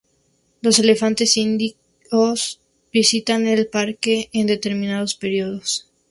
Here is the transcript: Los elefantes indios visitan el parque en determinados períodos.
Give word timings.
Los 0.61 0.79
elefantes 0.79 1.37
indios 1.37 2.59
visitan 2.91 3.45
el 3.45 3.67
parque 3.67 4.31
en 4.33 4.47
determinados 4.47 5.13
períodos. 5.13 5.91